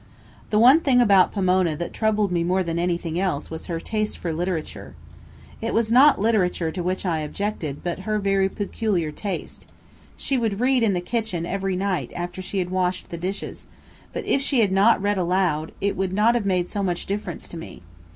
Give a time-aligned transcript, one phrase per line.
[0.49, 4.17] The one thing about Pomona that troubled me more than anything else was her taste
[4.17, 4.95] for literature.
[5.61, 9.67] It was not literature to which I objected, but her very peculiar taste.
[10.17, 13.67] She would read in the kitchen every night after she had washed the dishes,
[14.11, 17.47] but if she had not read aloud, it would not have made so much difference
[17.49, 17.83] to me.